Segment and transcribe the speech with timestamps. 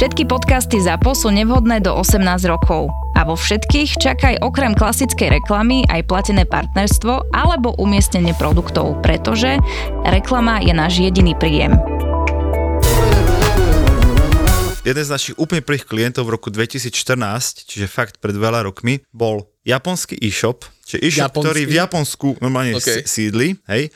[0.00, 2.88] Všetky podcasty ZAPO sú nevhodné do 18 rokov.
[3.12, 9.60] A vo všetkých čakaj okrem klasickej reklamy aj platené partnerstvo alebo umiestnenie produktov, pretože
[10.08, 11.76] reklama je náš jediný príjem.
[14.88, 19.52] Jeden z našich úplne prvých klientov v roku 2014, čiže fakt pred veľa rokmi, bol
[19.68, 21.44] japonský e-shop, čiže e-shop, Japonský?
[21.44, 23.04] ktorý v Japonsku normálne Okay.
[23.04, 23.92] sídli, hej,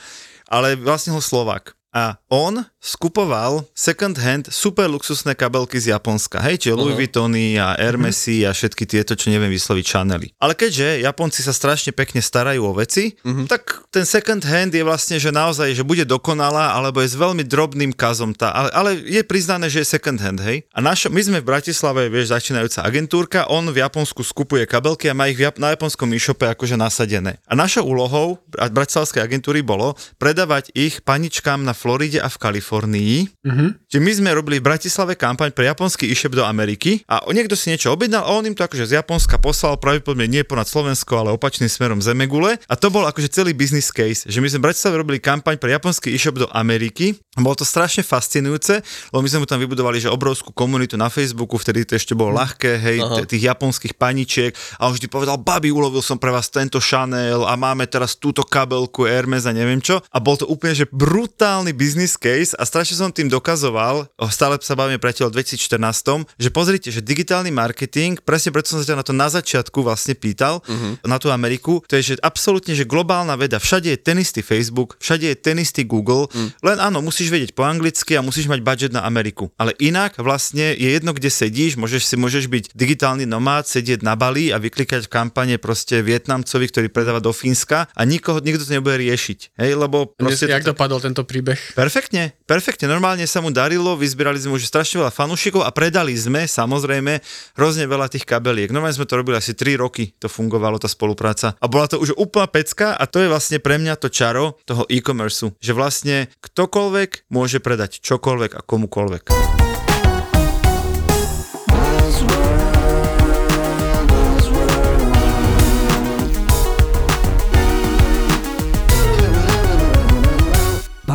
[0.53, 1.73] ale vlastne ho Slovák.
[1.97, 6.45] A on skupoval second hand super luxusné kabelky z Japonska.
[6.45, 10.29] Hej, čiže Louis Vuittony a Hermesy a všetky tieto, čo neviem vysloviť, Chanely.
[10.37, 13.17] Ale keďže Japonci sa strašne pekne starajú o veci,
[13.49, 17.49] tak ten second hand je vlastne, že naozaj, že bude dokonalá, alebo je s veľmi
[17.49, 18.37] drobným kazom.
[18.37, 20.69] Tá, ale, ale je priznané, že je second hand, hej.
[20.77, 25.17] A našo, my sme v Bratislave, vieš, začínajúca agentúrka, on v Japonsku skupuje kabelky a
[25.17, 27.41] má ich Jap- na japonskom e-shope akože nasadené.
[27.49, 32.74] A našou úlohou bratislavskej agentúry bolo predávať ich paničkám na Floride a v Kalifornii.
[32.83, 33.69] Mm-hmm.
[33.87, 37.71] Čiže my sme robili v Bratislave kampaň pre japonský e-shop do Ameriky a niekto si
[37.71, 41.31] niečo objednal a on im to akože z Japonska poslal pravdepodobne nie ponad Slovensko, ale
[41.37, 42.59] opačným smerom Zemegule.
[42.67, 45.71] A to bol akože celý business case, že my sme v Bratislave robili kampaň pre
[45.71, 47.15] japonský e-shop do Ameriky.
[47.39, 51.59] Bolo to strašne fascinujúce, lebo my sme mu tam vybudovali že obrovskú komunitu na Facebooku,
[51.59, 55.71] vtedy to ešte bolo ľahké, hej, t- tých japonských paničiek a on vždy povedal, babi,
[55.71, 60.01] ulovil som pre vás tento Chanel a máme teraz túto kabelku Hermes a neviem čo.
[60.11, 64.75] A bol to úplne, že brutálny business case a strašne som tým dokazoval, stále sa
[64.77, 69.05] bavíme priateľ o 2014, že pozrite, že digitálny marketing, presne preto som sa ťa na
[69.07, 71.01] to na začiatku vlastne pýtal, uh-huh.
[71.05, 74.97] na tú Ameriku, to je, že absolútne, že globálna veda, všade je ten istý Facebook,
[74.99, 76.49] všade je ten istý Google, uh-huh.
[76.65, 79.53] len áno, musíš vedieť po anglicky a musíš mať budget na Ameriku.
[79.61, 84.17] Ale inak vlastne je jedno, kde sedíš, môžeš si môžeš byť digitálny nomád, sedieť na
[84.17, 88.73] Bali a vyklikať v kampane proste Vietnamcovi, ktorý predáva do Fínska a nikoho, nikto to
[88.73, 89.59] nebude riešiť.
[89.61, 90.49] Hej, lebo proste...
[90.49, 91.59] jak dopadol tento príbeh?
[91.75, 92.54] Perfektne, perfektne,
[92.87, 97.19] normálne sa mu darilo, vyzbierali sme už strašne veľa fanúšikov a predali sme samozrejme
[97.59, 98.71] hrozne veľa tých kabeliek.
[98.71, 101.59] Normálne sme to robili asi 3 roky, to fungovalo tá spolupráca.
[101.59, 104.87] A bola to už úplná pecka a to je vlastne pre mňa to čaro toho
[104.87, 109.74] e-commerceu, že vlastne ktokoľvek môže predať čokoľvek a komukoľvek.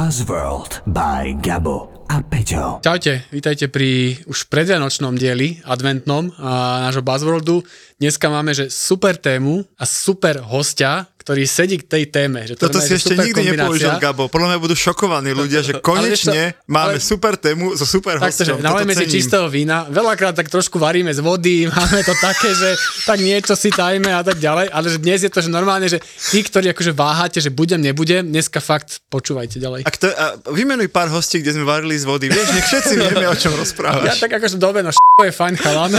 [0.10, 2.82] Buzzworld by Gabo a Peťo.
[2.82, 7.62] Čaute, vítajte pri už predvianočnom dieli, adventnom a nášho Buzzworldu.
[8.00, 12.48] Dneska máme, že super tému a super hostia, ktorý sedí k tej téme.
[12.48, 13.92] Že to Toto si ešte nikdy nepoužil.
[14.00, 14.32] Gabo.
[14.32, 18.48] Podľa mňa budú šokovaní ľudia, že konečne Ale máme ale- super tému so super Takto,
[18.48, 18.64] že hosťom.
[18.64, 23.20] nalejme si čistého vína, veľakrát tak trošku varíme z vody, máme to také, že tak
[23.20, 26.00] niečo si tajme a tak ďalej, ale že dnes je to, že normálne, že
[26.32, 29.84] tí, ktorí akože váhate, že budem, nebudem, dneska fakt počúvajte ďalej.
[29.84, 32.32] Ak to, a vymenuj pár hostí, kde sme varili z vody.
[32.32, 34.24] Vieš, nech všetci vieme, o čom Ja rozprávaš.
[34.24, 35.92] tak akože dobre, no je fajn chalan.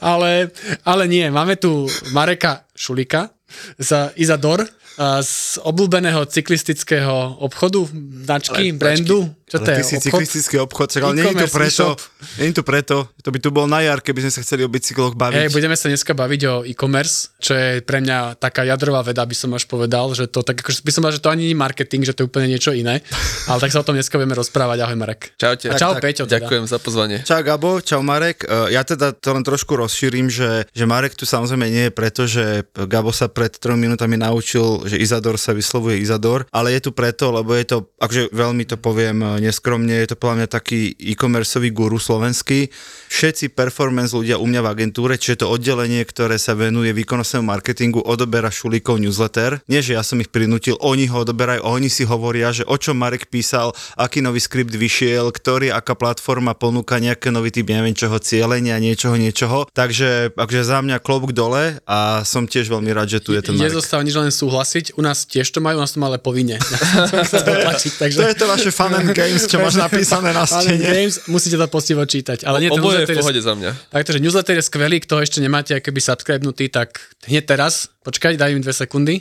[0.00, 0.50] Ale,
[0.84, 3.30] ale nie, máme tu Mareka Šulika
[3.78, 4.66] z Izador,
[4.98, 5.32] z
[5.62, 7.86] obľúbeného cyklistického obchodu,
[8.24, 9.30] značky, brandu.
[9.48, 9.76] Čo to Ale je?
[9.78, 10.04] ty si obchod?
[10.04, 11.98] cyklistický obchod, čak, ale nie je to preto, e-shop.
[12.36, 14.68] nie je to preto, to by tu bol na jar, keby sme sa chceli o
[14.68, 15.40] bicykloch baviť.
[15.40, 19.32] Hej, budeme sa dneska baviť o e-commerce, čo je pre mňa taká jadrová veda, by
[19.32, 21.62] som až povedal, že to tak akože by som povedal, že to ani nie je
[21.64, 23.00] marketing, že to je úplne niečo iné.
[23.48, 24.84] Ale tak sa o tom dneska budeme rozprávať.
[24.84, 25.32] Ahoj Marek.
[25.36, 25.72] Čaute.
[25.72, 26.28] A čau tak, Peťo.
[26.28, 26.44] Teda.
[26.44, 27.16] Ďakujem za pozvanie.
[27.24, 28.44] Čau Gabo, čau Marek.
[28.44, 32.28] E, Ja teda to len trošku rozšírim, že, že Marek tu samozrejme nie je preto,
[32.28, 36.90] že Gabo sa pred tromi minútami naučil, že Izador sa vyslovuje Izador, ale je tu
[36.96, 40.96] preto, lebo je to, akože veľmi to poviem e, neskromne, je to podľa mňa taký
[40.96, 42.72] e-commerceový guru slovenský.
[43.08, 48.00] Všetci performance ľudia u mňa v agentúre, čiže to oddelenie, ktoré sa venuje výkonnostnému marketingu,
[48.04, 49.60] odoberá Šulíkov newsletter.
[49.68, 52.96] Nie, že ja som ich prinútil, oni ho odoberajú, oni si hovoria, že o čom
[53.00, 58.16] Marek písal, aký nový skript vyšiel, ktorý, aká platforma ponúka nejaké nový typ, neviem čoho,
[58.20, 59.68] cieľenia, niečoho, niečoho.
[59.72, 63.54] Takže akože za mňa klobúk dole a som tiež veľmi rád, že tu je ten
[63.56, 63.76] Marek.
[63.78, 64.30] zostáva nič len
[64.78, 64.98] súhlasiť.
[64.98, 66.56] U nás tiež to majú, u nás to má ale povinne.
[67.66, 68.18] Tlačiť, takže...
[68.18, 70.82] To je to vaše fun and games, čo máš napísané na Fun stene.
[70.82, 72.46] Games, musíte to postivo čítať.
[72.46, 73.70] Ale nie, Oboje je v pohode za mňa.
[73.90, 78.60] Takže newsletter je skvelý, kto ešte nemáte keby subscribenutý, tak hneď teraz, počkaj, daj mi
[78.62, 79.16] dve sekundy.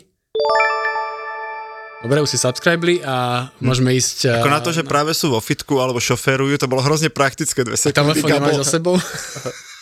[1.98, 4.30] Dobre, už si subscribeli a môžeme ísť...
[4.30, 7.74] Ako na to, že práve sú vo fitku alebo šoférujú, to bolo hrozne praktické dve
[7.74, 8.38] Telefón sekundy.
[8.38, 9.01] nemáš za sebou?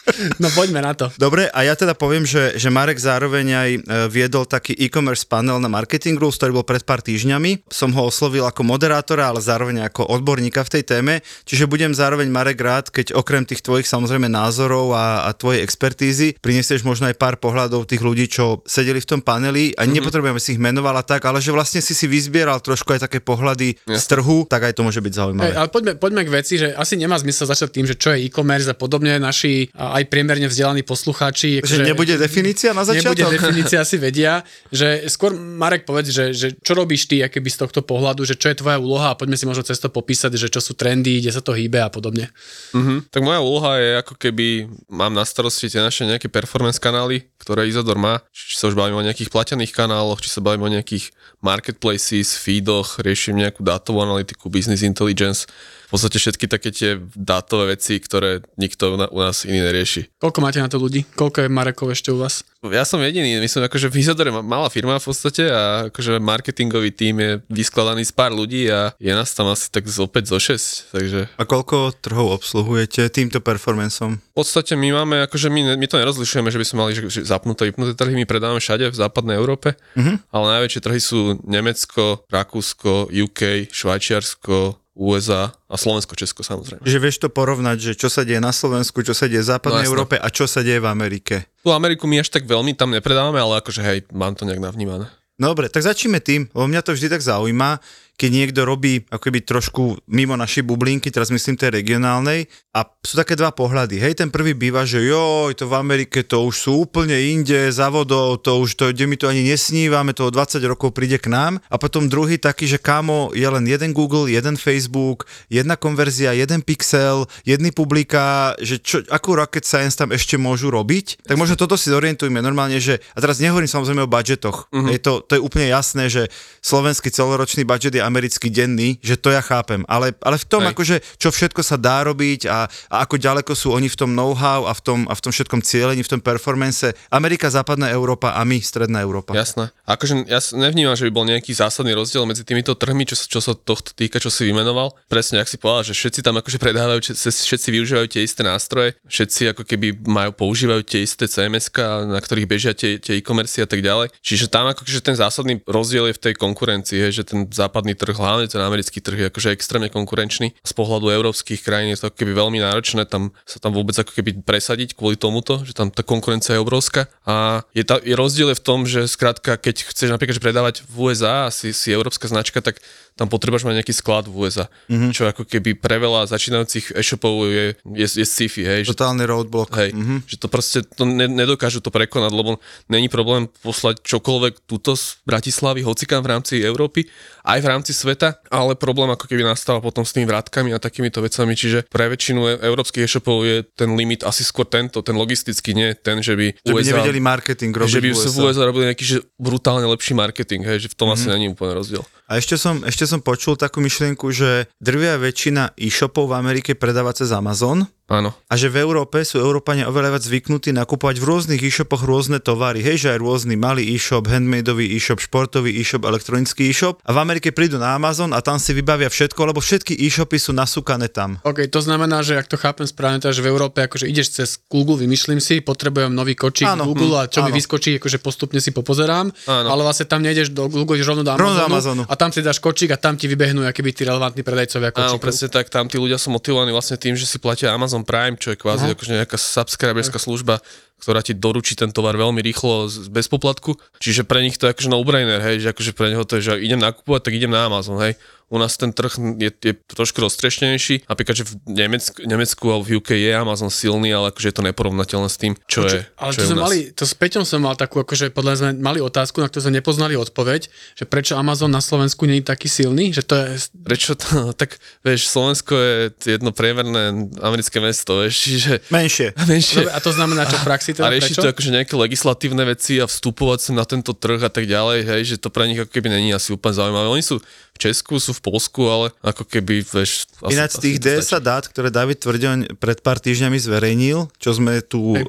[0.41, 1.09] No poďme na to.
[1.17, 3.79] Dobre, a ja teda poviem, že, že Marek zároveň aj e,
[4.11, 7.65] viedol taký e-commerce panel na Marketing Rules, ktorý bol pred pár týždňami.
[7.71, 11.13] Som ho oslovil ako moderátora, ale zároveň ako odborníka v tej téme.
[11.47, 16.37] Čiže budem zároveň Marek rád, keď okrem tých tvojich samozrejme názorov a, a tvojej expertízy
[16.39, 19.95] prinesieš možno aj pár pohľadov tých ľudí, čo sedeli v tom paneli a mm-hmm.
[19.97, 23.77] nepotrebujeme si ich menovala tak, ale že vlastne si si vyzbieral trošku aj také pohľady
[23.87, 23.97] ja.
[23.97, 25.51] z trhu, tak aj to môže byť zaujímavé.
[25.51, 28.27] Hey, ale poďme, poďme k veci, že asi nemá zmysel začať tým, že čo je
[28.27, 29.17] e-commerce a podobne.
[29.17, 31.63] Naši aj priemerne vzdelaní poslucháči.
[31.63, 33.15] Že, že nebude definícia na začiatok?
[33.15, 34.43] Nebude definícia, si vedia.
[34.67, 38.51] Že skôr Marek povedz, že, že čo robíš ty akéby z tohto pohľadu, že čo
[38.51, 41.31] je tvoja úloha a poďme si možno cez to popísať, že čo sú trendy, kde
[41.31, 42.27] sa to hýbe a podobne.
[42.75, 43.07] Mm-hmm.
[43.07, 47.71] Tak moja úloha je ako keby mám na starosti tie naše nejaké performance kanály, ktoré
[47.71, 51.15] Izodor má, či sa už bavíme o nejakých platených kanáloch, či sa bavíme o nejakých
[51.39, 55.47] marketplaces, feedoch, riešim nejakú dátovú analytiku, business intelligence,
[55.85, 60.17] v podstate všetky také tie dátové veci, ktoré nikto u nás iný nerieši.
[60.17, 61.05] Koľko máte na to ľudí?
[61.13, 62.41] Koľko je Marekov ešte u vás?
[62.65, 67.15] Ja som jediný, myslím, akože v Izodore malá firma v podstate a akože marketingový tím
[67.21, 70.89] je vyskladaný z pár ľudí a je nás tam asi tak z opäť zo 6,
[70.89, 71.19] takže...
[71.37, 74.17] A koľko trhov obsluhujete týmto performanceom?
[74.17, 77.21] V podstate my máme, akože my, my to nerozlišujeme, že by sme mali že, že
[77.21, 80.17] zapnuté, vypnuté trhy, my predávame všade v západnej Európe, uh-huh.
[80.33, 86.87] ale najväčšie trhy sú Nemecko, Rakúsko, UK, Švajčiarsko, USA a Slovensko, Česko samozrejme.
[86.87, 89.83] Že vieš to porovnať, že čo sa deje na Slovensku, čo sa deje v západnej
[89.83, 91.51] no, Európe a čo sa deje v Amerike.
[91.61, 95.11] Tu Ameriku my až tak veľmi tam nepredávame, ale akože hej, mám to nejak navnímané.
[95.35, 97.83] Dobre, tak začneme tým, lebo mňa to vždy tak zaujíma,
[98.15, 103.39] keď niekto robí akoby trošku mimo našej bublinky, teraz myslím tej regionálnej, a sú také
[103.39, 104.03] dva pohľady.
[104.03, 108.43] Hej, ten prvý býva, že joj, to v Amerike to už sú úplne inde, závodov,
[108.43, 111.63] to už to, kde my to ani nesnívame, to o 20 rokov príde k nám.
[111.71, 116.59] A potom druhý taký, že kámo, je len jeden Google, jeden Facebook, jedna konverzia, jeden
[116.63, 121.23] pixel, jedný publika, že čo, akú rocket science tam ešte môžu robiť.
[121.23, 124.91] Tak možno toto si zorientujme normálne, že, a teraz nehovorím samozrejme o budžetoch, uh-huh.
[124.91, 126.27] hej, to, to je úplne jasné, že
[126.59, 130.71] slovenský celoročný budžet je americký denný, že to ja chápem, ale, ale v tom Hej.
[130.77, 134.69] akože, čo všetko sa dá robiť a, a ako ďaleko sú oni v tom know-how
[134.69, 138.45] a v tom, a v tom všetkom cieľení, v tom performance, Amerika, západná Európa a
[138.45, 139.33] my, stredná Európa.
[139.33, 139.73] Jasné.
[139.89, 143.57] Akože ja nevnímam, že by bol nejaký zásadný rozdiel medzi týmito trhmi, čo, čo sa
[143.57, 144.93] tohto týka, čo si vymenoval.
[145.09, 149.57] Presne, ak si povedal, že všetci tam akože predávajú, všetci využívajú tie isté nástroje, všetci
[149.57, 151.71] ako keby majú, používajú tie isté cms
[152.05, 154.13] na ktorých bežia tie, tie e-commerce a tak ďalej.
[154.21, 158.45] Čiže tam akože ten zásadný rozdiel je v tej konkurencii, že ten západný trh, hlavne
[158.45, 160.53] ten americký trh je akože extrémne konkurenčný.
[160.61, 164.43] Z pohľadu európskych krajín je to keby veľmi náročné tam sa tam vôbec ako keby
[164.43, 167.07] presadiť kvôli tomuto, že tam tá konkurencia je obrovská.
[167.25, 170.75] A je, tá, je rozdiel je v tom, že skrátka, keď chceš napríklad že predávať
[170.83, 172.83] v USA a si, si európska značka, tak
[173.15, 175.11] tam potrebuješ mať nejaký sklad v USA, mm-hmm.
[175.15, 177.65] čo ako keby pre veľa začínajúcich e-shopov je,
[177.95, 178.81] je, je sci-fi, hej.
[178.83, 179.71] Totálny roadblock.
[179.79, 180.19] Hej, mm-hmm.
[180.27, 182.59] že to proste to ne, nedokážu to prekonať, lebo
[182.91, 187.07] není problém poslať čokoľvek túto z Bratislavy, hocikam v rámci Európy,
[187.45, 191.21] aj v rámci sveta, ale problém ako keby nastáva potom s tými vrátkami a takýmito
[191.21, 195.77] vecami, čiže pre väčšinu e- európskych e-shopov je ten limit asi skôr tento, ten logistický,
[195.77, 198.29] nie ten, že by že USA, by nevedeli marketing robiť Že by v USA.
[198.33, 201.21] v USA robili nejaký že brutálne lepší marketing, hej, že v tom mm-hmm.
[201.21, 202.03] asi není úplne rozdiel.
[202.25, 207.13] A ešte som, ešte som počul takú myšlienku, že drvia väčšina e-shopov v Amerike predáva
[207.13, 208.37] cez Amazon, Áno.
[208.49, 212.85] A že v Európe sú Európania oveľa viac zvyknutí nakupovať v rôznych e-shopoch rôzne tovary.
[212.85, 217.01] Hej, že aj rôzny malý e-shop, handmadeový e-shop, športový e-shop, elektronický e-shop.
[217.01, 220.53] A v Amerike prídu na Amazon a tam si vybavia všetko, lebo všetky e-shopy sú
[220.53, 221.41] nasúkané tam.
[221.41, 225.01] OK, to znamená, že ak to chápem správne, že v Európe akože ideš cez Google,
[225.01, 227.47] vymyslím si, potrebujem nový kočík áno, Google hm, a čo áno.
[227.49, 229.67] mi vyskočí, akože postupne si popozerám, áno.
[229.71, 232.43] ale vlastne tam nejdeš do Google, ideš rovno do Amazonu, rovno Amazonu a tam si
[232.43, 235.17] dáš kočík a tam ti vybehnú aký tí relevantní predajcovia kočíkov.
[235.17, 238.35] Áno, presne tak, tam tí ľudia sú motivovaní vlastne tým, že si platia Amazon Prime,
[238.35, 240.59] čo je kvázi akože nejaká subscriberská služba,
[240.99, 243.77] ktorá ti doručí ten tovar veľmi rýchlo bez poplatku.
[244.01, 246.53] Čiže pre nich to je akože no-brainer, hej, že akože pre neho to je, že
[246.65, 251.09] idem nakupovať, tak idem na Amazon, hej u nás ten trh je, je trošku roztrešnejší.
[251.09, 254.63] Napríklad, že v Nemecku, Nemecku alebo v UK je Amazon silný, ale akože je to
[254.63, 257.65] neporovnateľné s tým, čo je Ale čo to je sme mali, to s Peťom som
[257.65, 261.73] mal takú, akože podľa sme mali otázku, na ktorú sme nepoznali odpoveď, že prečo Amazon
[261.73, 263.65] na Slovensku nie je taký silný, že to je...
[263.81, 264.29] Prečo to,
[264.61, 265.95] tak vieš, Slovensko je
[266.37, 268.85] jedno priemerné americké mesto, vieš, čiže...
[268.93, 269.33] Menšie.
[269.49, 269.89] Menšie.
[269.89, 273.09] a to znamená, čo v praxi teda A rieši to akože nejaké legislatívne veci a
[273.09, 276.13] vstupovať sa na tento trh a tak ďalej, hej, že to pre nich ako keby
[276.13, 277.09] není asi úplne zaujímavé.
[277.09, 280.27] Oni sú v Česku, sú v Polsku, ale ako keby, vieš...
[280.51, 285.15] Ináč z tých DSA dát, ktoré David Tvrďoň pred pár týždňami zverejnil, čo sme tu
[285.15, 285.23] Hej.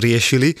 [0.00, 0.56] riešili,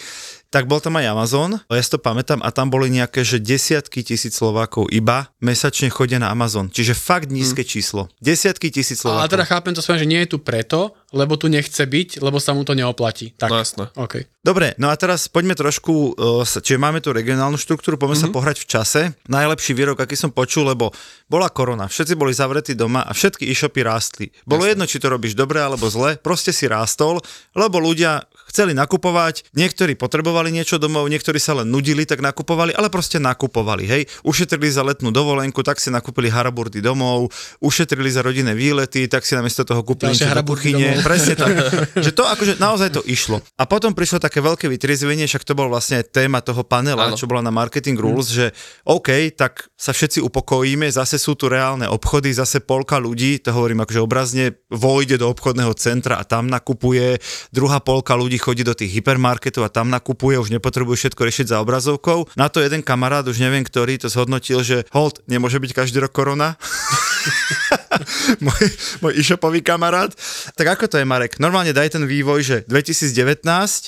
[0.50, 4.02] tak bol tam aj Amazon, ja si to pamätám, a tam boli nejaké, že desiatky
[4.02, 6.66] tisíc Slovákov iba mesačne chodia na Amazon.
[6.66, 7.70] Čiže fakt nízke hmm.
[7.70, 8.02] číslo.
[8.18, 9.22] Desiatky tisíc Slovákov.
[9.22, 12.42] Ale teda chápem to svojím, že nie je tu preto, lebo tu nechce byť, lebo
[12.42, 13.34] sa mu to neoplatí.
[13.38, 13.50] Tak.
[13.50, 13.84] No jasné.
[13.94, 14.26] Okay.
[14.42, 18.32] Dobre, no a teraz poďme trošku, uh, čiže máme tu regionálnu štruktúru, poďme mm-hmm.
[18.32, 19.00] sa pohrať v čase.
[19.30, 20.90] Najlepší výrok, aký som počul, lebo
[21.28, 24.26] bola korona, všetci boli zavretí doma a všetky e-shopy rástli.
[24.48, 24.70] Bolo Jasne.
[24.74, 27.20] jedno, či to robíš dobre alebo zle, proste si rástol,
[27.52, 32.90] lebo ľudia chceli nakupovať, niektorí potrebovali niečo domov, niektorí sa len nudili, tak nakupovali, ale
[32.90, 34.02] proste nakupovali, hej.
[34.26, 37.30] Ušetrili za letnú dovolenku, tak si nakúpili haraburdy domov,
[37.62, 40.98] ušetrili za rodinné výlety, tak si namiesto toho kúpili niečo do kuchyne.
[41.06, 41.54] Presne tak.
[42.04, 43.38] že to akože naozaj to išlo.
[43.54, 47.16] A potom prišlo také veľké vytriezvenie, však to bol vlastne téma toho panela, ano.
[47.16, 48.36] čo bola na Marketing Rules, hmm.
[48.36, 48.46] že
[48.88, 53.86] OK, tak sa všetci upokojíme, zase sú tu reálne obchody, zase polka ľudí, to hovorím
[53.86, 57.20] akože obrazne, vojde do obchodného centra a tam nakupuje,
[57.54, 61.60] druhá polka ľudí chodí do tých hypermarketov a tam nakupuje, už nepotrebuje všetko riešiť za
[61.60, 62.32] obrazovkou.
[62.34, 66.12] Na to jeden kamarát, už neviem ktorý, to zhodnotil, že hold, nemôže byť každý rok
[66.16, 66.56] korona.
[68.46, 68.64] môj,
[69.04, 70.12] môj e-shopový kamarát.
[70.56, 71.38] Tak ako to je, Marek?
[71.38, 73.44] Normálne daj ten vývoj, že 2019,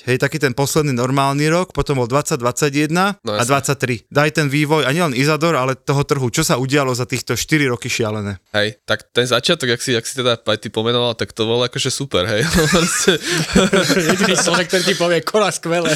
[0.08, 2.92] hej, taký ten posledný normálny rok, potom bol 2021
[3.22, 4.08] no, a 23.
[4.08, 6.28] Daj ten vývoj, a nielen Izador, ale toho trhu.
[6.28, 8.38] Čo sa udialo za týchto 4 roky šialené?
[8.52, 11.64] Hej, tak ten začiatok, ak si, ak si teda aj ty pomenoval, tak to bolo
[11.66, 12.44] akože super, hej.
[14.10, 15.92] Jediný človek, ktorý ti povie, kola skvelé.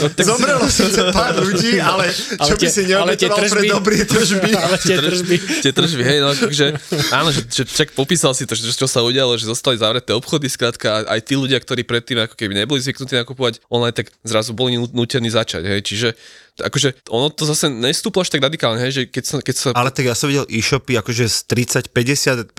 [0.00, 4.50] No, Zomrelo síce pár ľudí, ale, ale čo tie, by si neobetoval pre dobrý tržby.
[4.56, 5.36] Ale tie tržby.
[5.60, 6.76] Tie tržby, hej, no, že,
[7.18, 10.50] áno, že, že čak popísal si to, že čo sa udialo, že zostali zavreté obchody,
[10.50, 14.76] skrátka aj tí ľudia, ktorí predtým ako keby neboli zvyknutí nakupovať online, tak zrazu boli
[14.76, 16.08] nutení začať, hej, čiže
[16.60, 19.68] akože ono to zase nestúplo až tak radikálne, hej, že keď sa, keď sa...
[19.74, 22.54] Ale tak ja som videl e-shopy akože s 30-50%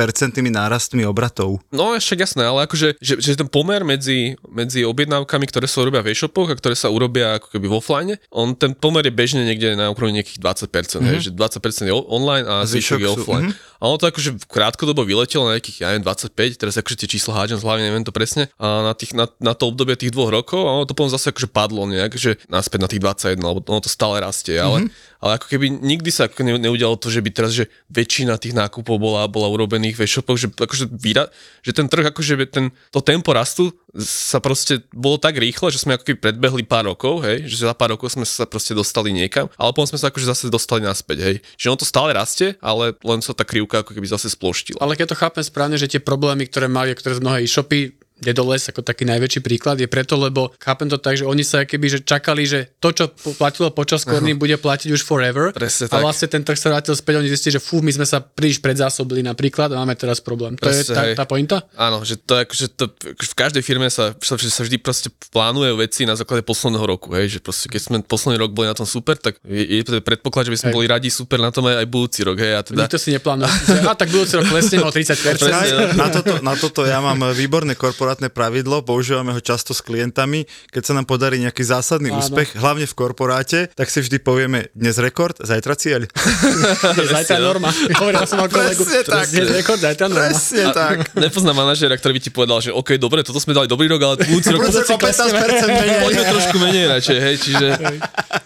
[0.52, 1.62] nárastmi obratov.
[1.72, 6.04] No však jasné, ale akože, že, že ten pomer medzi, medzi objednávkami, ktoré sa urobia
[6.04, 9.46] v e-shopoch a ktoré sa urobia ako keby v offline, on ten pomer je bežne
[9.46, 11.08] niekde na úrovni nejakých 20%, mm-hmm.
[11.08, 11.24] hej, mhm.
[11.26, 13.48] že 20% je online a zvyšok je offline.
[13.54, 13.80] Mm-hmm.
[13.82, 17.34] A ono to akože krátkodobo vyletelo na nejakých, ja neviem, 25, teraz akože tie čísla
[17.34, 20.30] hádžem z hlavy, neviem to presne, a na, tých, na, na to obdobie tých dvoch
[20.30, 23.60] rokov a ono to potom zase akože padlo nejak, že naspäť na tých 21, alebo
[23.66, 25.20] ono to stále rastie, ale, mm-hmm.
[25.20, 28.56] ale ako keby nikdy sa ako ne, neudialo to, že by teraz, že väčšina tých
[28.56, 31.28] nákupov bola, bola urobených v e-shopoch, že akože výra,
[31.60, 36.00] že ten trh, akože ten, to tempo rastu sa proste bolo tak rýchle, že sme
[36.00, 39.52] ako keby predbehli pár rokov, hej, že za pár rokov sme sa proste dostali niekam,
[39.60, 41.36] ale potom sme sa akože zase dostali naspäť, hej.
[41.60, 44.80] Že ono to stále rastie, ale len sa tá krivka ako keby zase sploštila.
[44.80, 48.70] Ale keď to chápem správne, že tie problémy, ktoré mali, ktoré z mnohé e-shopy, Dedoles
[48.70, 52.00] ako taký najväčší príklad je preto, lebo chápem to tak, že oni sa keby že
[52.06, 55.50] čakali, že to, čo platilo počas korny, bude platiť už forever.
[55.52, 58.22] Presne a vlastne ten trh sa vrátil späť, oni zistili, že fú, my sme sa
[58.22, 60.54] príliš predzásobili napríklad a máme teraz problém.
[60.62, 61.66] To Presne, je tá, tá pointa?
[61.74, 65.74] Áno, že to je že to, v každej firme sa, že sa vždy proste plánuje
[65.80, 68.86] veci na základe posledného roku, hej, že proste keď sme posledný rok boli na tom
[68.86, 70.76] super, tak je, je predpoklad, že by sme hej.
[70.76, 72.54] boli radi super na tom aj, aj budúci rok, hej.
[72.54, 72.86] A teda...
[72.86, 73.50] Nikto si neplánuje.
[73.90, 75.40] a tak budúci rok klesne o 30%.
[75.40, 79.80] Presne, na, toto, na toto ja mám výborné korporátne korporátne pravidlo, používame ho často s
[79.80, 80.44] klientami,
[80.76, 82.20] keď sa nám podarí nejaký zásadný Áno.
[82.20, 86.12] úspech, hlavne v korporáte, tak si vždy povieme dnes rekord, zajtra cieľ.
[87.16, 87.72] zajtra norma.
[87.72, 88.84] Hovoril som kolegu.
[89.08, 89.32] tak.
[89.32, 90.28] Dnes rekord, zajtra norma.
[90.28, 91.08] Presne tak.
[91.16, 94.16] Nepoznám manažera, ktorý by ti povedal, že OK, dobre, toto sme dali dobrý rok, ale
[94.28, 94.60] budúci rok...
[94.68, 96.04] Budúci 15% menej.
[96.04, 97.68] Poďme trošku menej radšej, hej, čiže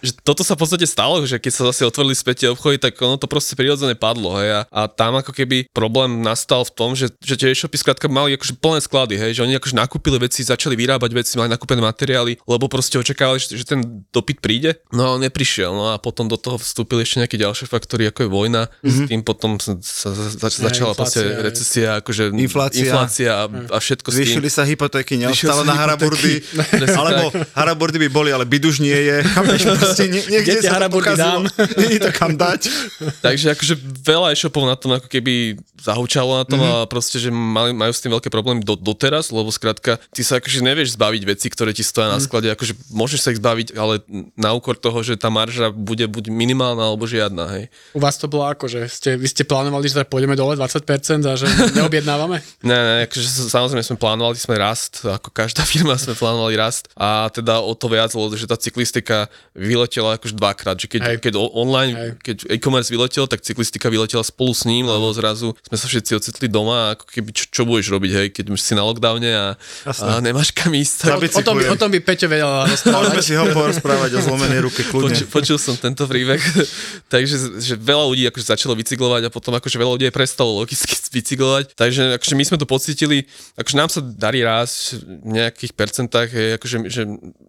[0.06, 2.94] že toto sa v podstate stalo, že keď sa zase otvorili späť tie obchody, tak
[3.02, 6.94] ono to proste prirodzene padlo, hej, a, a tam ako keby problém nastal v tom,
[6.94, 10.46] že, že tie e-shopy skrátka mali akože plné sklady, hej, že oni akože nakúpili veci,
[10.46, 15.16] začali vyrábať veci, mali nakúpené materiály, lebo proste očakávali, že, že ten dopyt príde, no
[15.16, 15.74] ale neprišiel.
[15.74, 18.92] No a potom do toho vstúpili ešte nejaké ďalšie faktory, ako je vojna, mm-hmm.
[18.92, 23.78] s tým potom sa, sa, sa začala ja, proste recesia, akože inflácia, inflácia a, a
[23.82, 24.22] všetko s tým.
[24.24, 26.44] Zvýšili sa hypotéky, neostalo na haraburdy,
[27.02, 29.18] alebo haraburdy by boli, ale byt už nie je.
[29.26, 31.44] Chápeš, proste nie, niekde sa haraburdy dám.
[31.80, 32.62] Nie je to kam dať.
[33.22, 33.74] Takže akože
[34.06, 36.86] veľa e-shopov na tom ako keby zahučalo na tom mm-hmm.
[36.86, 40.40] a proste, že mali, majú s tým veľké problémy do, doteraz, lebo skrátka, ty sa
[40.40, 42.14] akože nevieš zbaviť veci, ktoré ti stoja mm.
[42.16, 42.26] na mhm.
[42.26, 44.02] sklade, akože môžeš sa ich zbaviť, ale
[44.40, 47.64] na úkor toho, že tá marža bude buď minimálna alebo žiadna, hej.
[47.92, 51.34] U vás to bolo ako, že ste, vy ste plánovali, že pôjdeme dole 20% a
[51.36, 51.46] že
[51.78, 52.40] neobjednávame?
[52.64, 57.28] ne, ne, akože samozrejme sme plánovali sme rast, ako každá firma sme plánovali rast a
[57.34, 61.94] teda o to viac, lebo že tá cyklistika vyletela akože dvakrát, že keď, keď online,
[61.96, 62.10] hej.
[62.22, 66.48] keď e-commerce vyletel, tak cyklistika vyletela spolu s ním, lebo zrazu sme sa všetci ocitli
[66.48, 69.46] doma a ako keby čo, čo budeš robiť, hej, keď si na lockdowne a
[69.86, 71.10] a, a nemáš kam ísť.
[71.10, 72.92] O, o, tom, by- o tom by Peťo vedel rozprávať.
[72.92, 75.16] Môžeme si ho porozprávať o zlomenej ruke kľudne.
[75.16, 76.38] Počul, počul som tento príbeh,
[77.14, 80.94] takže že veľa ľudí akože začalo bicyklovať a potom akože veľa ľudí aj prestalo logicky
[81.18, 83.18] bicyklovať, takže akože my sme to pocítili,
[83.56, 87.02] akože nám sa darí rásť v nejakých percentách, je akože že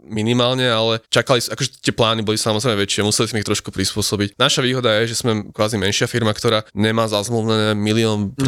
[0.06, 4.38] minimálne, ale čakali, akože tie plány boli samozrejme väčšie, museli sme ich trošku prispôsobiť.
[4.38, 8.44] Naša výhoda je, že sme kvázi menšia firma, ktorá nemá zazmluvnené milión Mm.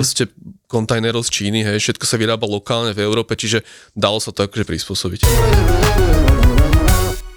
[0.68, 3.64] Kontajnerov z Číny, hej, všetko sa vyrába lokálne v Európe, čiže
[3.96, 5.24] dalo sa to akože prispôsobiť.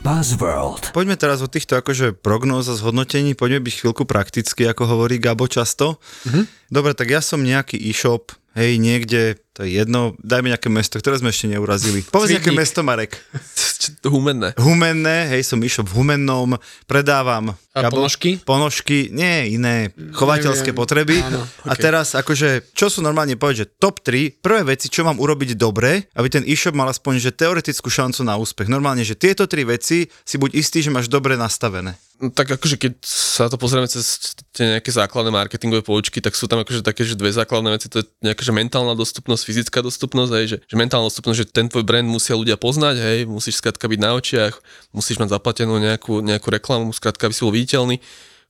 [0.02, 0.98] Buzzworld.
[0.98, 5.46] Poďme teraz od týchto akože prognóz a zhodnotení, poďme byť chvíľku prakticky, ako hovorí Gabo
[5.46, 6.02] často.
[6.74, 11.20] Dobre, tak ja som nejaký e-shop, hej, niekde, to je jedno, dajme nejaké mesto, ktoré
[11.20, 12.04] sme ešte neurazili.
[12.08, 13.20] Povedz nejaké mesto, Marek.
[14.06, 14.54] Humenné.
[14.62, 16.54] Humenné, hej, som e-shop v Humennom,
[16.86, 18.38] predávam A ponožky?
[18.38, 20.82] Ponožky, nie, iné, chovateľské Neviem.
[20.82, 21.16] potreby.
[21.18, 21.82] Áno, A okej.
[21.82, 26.06] teraz akože, čo sú normálne povedať, že top 3, prvé veci, čo mám urobiť dobre,
[26.14, 28.70] aby ten e-shop mal aspoň, že teoretickú šancu na úspech.
[28.70, 31.98] Normálne, že tieto tri veci si buď istý, že máš dobre nastavené.
[32.22, 36.62] Tak akože keď sa to pozrieme cez tie nejaké základné marketingové poučky, tak sú tam
[36.62, 40.46] akože také, že dve základné veci, to je nejaká že mentálna dostupnosť, fyzická dostupnosť, hej,
[40.46, 44.00] že, že mentálna dostupnosť, že ten tvoj brand musia ľudia poznať, hej, musíš skrátka byť
[44.00, 44.54] na očiach,
[44.94, 47.98] musíš mať zaplatenú nejakú, nejakú reklamu, skrátka aby si bol viditeľný.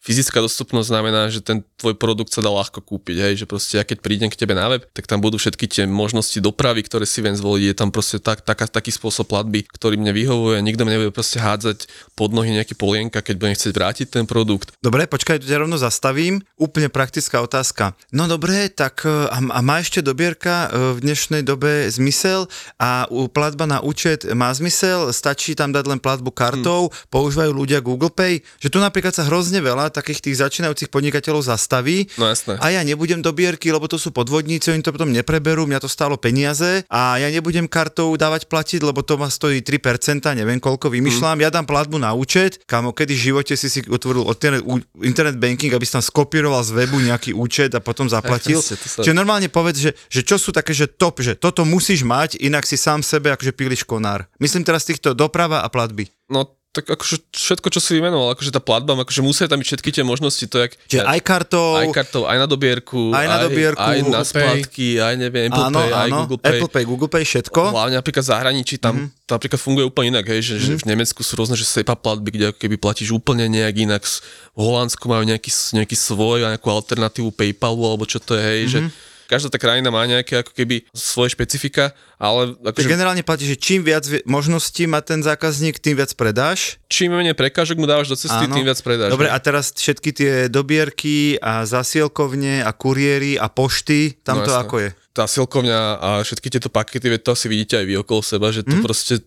[0.02, 3.86] Fyzická dostupnosť znamená, že ten tvoj produkt sa dá ľahko kúpiť, hej, že proste ja
[3.86, 7.22] keď prídem k tebe na web, tak tam budú všetky tie možnosti dopravy, ktoré si
[7.22, 10.98] viem zvoliť, je tam proste tak, taká, taký spôsob platby, ktorý mne vyhovuje, nikto mi
[10.98, 11.86] nebude proste hádzať
[12.18, 14.74] pod nohy nejaký polienka, keď budem chcieť vrátiť ten produkt.
[14.82, 16.42] Dobre, počkaj, tu ťa rovno zastavím.
[16.58, 17.94] Úplne praktická otázka.
[18.10, 22.50] No dobre, tak e, a, a má ešte dobierka e, v dnešnej dobe zmysel
[22.82, 25.14] a platba na účet má zmysel?
[25.14, 26.90] Stačí tam dať len platbu kartou?
[26.90, 26.94] Hm.
[27.14, 28.42] Používajú ľudia Google Pay?
[28.58, 32.08] Že tu napríklad sa hrozne veľa takých tých začínajúcich podnikateľov zastaví.
[32.16, 32.56] No jasné.
[32.64, 36.16] A ja nebudem dobierky, lebo to sú podvodníci, oni to potom nepreberú, mňa to stálo
[36.16, 41.36] peniaze a ja nebudem kartou dávať platiť, lebo to ma stojí 3%, neviem koľko vymýšľam.
[41.36, 41.44] Mhm.
[41.44, 44.64] Ja dám platbu na účet, kamo, kedy v živote si si otvoril internet,
[45.04, 48.64] internet banking, aby si tam skopíroval z webu nejaký účet a potom zaplatil.
[48.64, 52.40] Sa- Čiže normálne povedz, že, že čo sú také, že top, že toto musíš mať,
[52.40, 54.30] inak si sám sebe akože píliš konár.
[54.40, 56.08] Myslím teraz týchto doprava a platby.
[56.32, 59.90] No tak akože všetko, čo si vymenoval, akože tá platba, akože musia tam byť všetky
[59.92, 60.80] tie možnosti, to jak...
[60.82, 64.32] Čiže aj kartou, aj kartou, aj na dobierku, Aj na dobierku, aj na Google Pay.
[64.32, 66.50] splátky, aj neviem, Apple áno, Pay, aj áno, Google Pay.
[66.50, 67.62] Apple Pay, Google Pay, všetko.
[67.70, 69.06] Hlavne napríklad v zahraničí, tam Mhm.
[69.22, 72.30] to napríklad funguje úplne inak, hej, že, že v Nemecku sú rôzne, že SEPA platby,
[72.32, 76.52] kde ako keby platíš úplne nejak inak, s- v Holandsku majú nejaký, nejaký svoj a
[76.52, 79.11] nejakú alternatívu PayPalu, alebo čo to je, hej, že Mhm.
[79.32, 83.56] Každá tá krajina má nejaké ako keby svoje špecifika, ale Že akože generálne platí, že
[83.56, 86.76] čím viac možností má ten zákazník, tým viac predáš.
[86.92, 88.52] čím menej prekážok mu dávaš do cesty, Áno.
[88.52, 89.08] tým viac predáš.
[89.08, 89.34] Dobre, hej.
[89.34, 94.64] a teraz všetky tie dobierky a zasielkovne a kuriéry a pošty, tam No to jasné.
[94.68, 94.90] ako je?
[95.12, 98.64] tá silkovňa a všetky tieto pakety, veď to asi vidíte aj vy okolo seba, že
[98.64, 98.84] to mm.
[98.84, 99.20] proste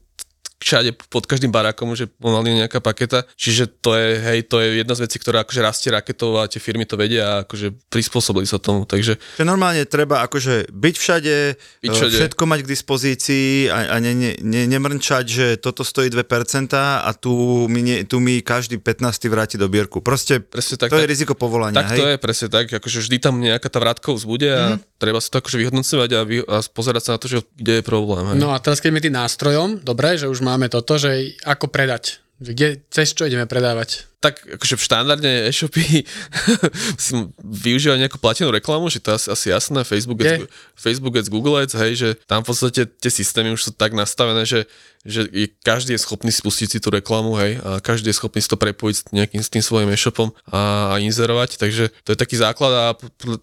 [0.56, 3.26] všade pod každým barákom že pomaly nejaká paketa.
[3.34, 6.56] Čiže to je, hej, to je jedna z vecí, ktorá akože rastie raketovo a tie
[6.56, 8.82] firmy to vedia a akože prispôsobili sa tomu.
[8.82, 11.34] Takže Že normálne treba akože byť všade,
[11.80, 12.14] Byť všade.
[12.14, 16.24] všetko mať k dispozícii a, a ne, ne, ne, nemrnčať, že toto stojí 2%
[16.72, 17.32] a tu
[17.66, 20.00] mi, ne, tu mi každý 15 vráti dobierku.
[20.00, 20.88] Proste presne tak.
[20.88, 21.98] to je tak, riziko povolania, tak hej?
[21.98, 24.93] to je presne tak, akože vždy tam nejaká tá vrátkov vzbude a Mhm.
[25.04, 27.84] Treba si to akože vyhodnocovať a, vy, a pozerať sa na to, že kde je
[27.84, 28.24] problém.
[28.32, 28.40] Hej.
[28.40, 32.23] No a teraz keď ideme tým nástrojom, dobre, že už máme toto, že ako predať.
[32.44, 34.14] Že Kde, cez čo ideme predávať?
[34.24, 36.08] tak akože v štandardne e-shopy
[37.04, 37.12] si
[37.44, 41.60] využívajú nejakú platenú reklamu, že to je asi, asi jasné, Facebook ads, Facebook ads, Google
[41.60, 44.64] ads, hej, že tam v podstate tie systémy už sú tak nastavené, že,
[45.04, 48.48] že je, každý je schopný spustiť si tú reklamu, hej, a každý je schopný si
[48.48, 52.40] to prepojiť s nejakým s tým svojim e-shopom a, a inzerovať, takže to je taký
[52.40, 52.84] základ a